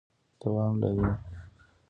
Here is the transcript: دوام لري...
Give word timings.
دوام 0.41 0.73
لري... 0.81 1.05